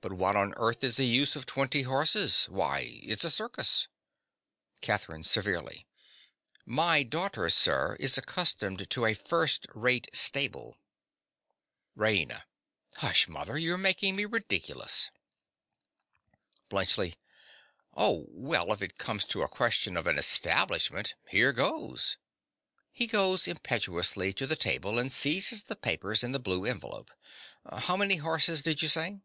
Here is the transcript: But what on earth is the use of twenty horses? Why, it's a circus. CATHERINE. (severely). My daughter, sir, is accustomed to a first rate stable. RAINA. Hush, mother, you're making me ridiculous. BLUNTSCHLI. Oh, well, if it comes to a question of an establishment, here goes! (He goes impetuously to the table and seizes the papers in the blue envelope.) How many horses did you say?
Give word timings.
But 0.00 0.12
what 0.12 0.36
on 0.36 0.54
earth 0.58 0.84
is 0.84 0.94
the 0.96 1.06
use 1.08 1.34
of 1.34 1.44
twenty 1.44 1.82
horses? 1.82 2.44
Why, 2.48 2.86
it's 3.02 3.24
a 3.24 3.30
circus. 3.30 3.88
CATHERINE. 4.80 5.24
(severely). 5.24 5.88
My 6.64 7.02
daughter, 7.02 7.50
sir, 7.50 7.96
is 7.98 8.16
accustomed 8.16 8.88
to 8.90 9.04
a 9.06 9.12
first 9.12 9.66
rate 9.74 10.08
stable. 10.14 10.78
RAINA. 11.96 12.44
Hush, 12.98 13.26
mother, 13.26 13.58
you're 13.58 13.76
making 13.76 14.14
me 14.14 14.24
ridiculous. 14.24 15.10
BLUNTSCHLI. 16.70 17.16
Oh, 17.92 18.26
well, 18.28 18.72
if 18.72 18.80
it 18.80 18.98
comes 18.98 19.24
to 19.24 19.42
a 19.42 19.48
question 19.48 19.96
of 19.96 20.06
an 20.06 20.16
establishment, 20.16 21.16
here 21.28 21.52
goes! 21.52 22.16
(He 22.92 23.08
goes 23.08 23.48
impetuously 23.48 24.32
to 24.34 24.46
the 24.46 24.54
table 24.54 24.96
and 24.96 25.10
seizes 25.10 25.64
the 25.64 25.74
papers 25.76 26.22
in 26.22 26.30
the 26.30 26.38
blue 26.38 26.64
envelope.) 26.64 27.10
How 27.68 27.96
many 27.96 28.18
horses 28.18 28.62
did 28.62 28.80
you 28.80 28.86
say? 28.86 29.18